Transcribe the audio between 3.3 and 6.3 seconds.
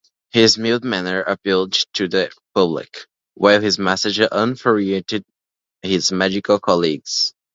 while his message infuriated his